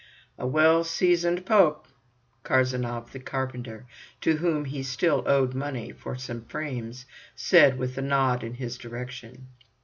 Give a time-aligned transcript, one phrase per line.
[0.39, 1.87] "A well seasoned pope,"
[2.43, 3.85] Karzenov the carpenter,
[4.21, 8.79] to whom he still owed money for some frames, said with a nod in his
[8.79, 9.49] direction.